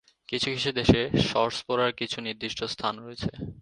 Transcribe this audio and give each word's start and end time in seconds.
কিছু 0.29 0.47
কিছু 0.53 0.69
দেশে 0.71 1.01
শর্টস 1.29 1.59
পরার 1.67 1.91
কিছু 1.93 2.17
নির্দিষ্ট 2.21 2.59
স্থান 2.73 2.93
রয়েছে। 2.99 3.29